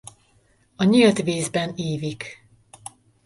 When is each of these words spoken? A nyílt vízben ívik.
A 0.75 0.83
nyílt 0.83 1.17
vízben 1.21 1.73
ívik. 1.75 2.47